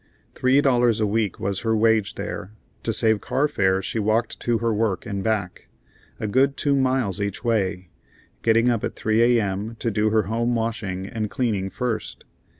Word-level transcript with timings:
Three 0.33 0.61
dollars 0.61 0.99
a 0.99 1.05
week 1.05 1.39
was 1.39 1.59
her 1.59 1.77
wage 1.77 2.15
there. 2.15 2.49
To 2.81 2.91
save 2.91 3.21
car 3.21 3.47
fare 3.47 3.83
she 3.83 3.99
walked 3.99 4.39
to 4.39 4.57
her 4.57 4.73
work 4.73 5.05
and 5.05 5.23
back, 5.23 5.67
a 6.19 6.25
good 6.25 6.57
two 6.57 6.75
miles 6.75 7.21
each 7.21 7.43
way, 7.43 7.89
getting 8.41 8.67
up 8.71 8.83
at 8.83 8.95
3 8.95 9.37
A.M. 9.37 9.75
to 9.77 9.91
do 9.91 10.09
her 10.09 10.23
home 10.23 10.55
washing 10.55 11.05
and 11.05 11.29
cleaning 11.29 11.69
first. 11.69 12.25